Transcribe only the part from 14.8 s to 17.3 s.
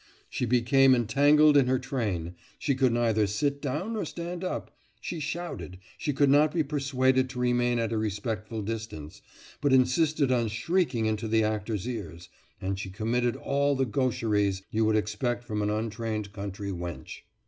would expect from an untrained country wench.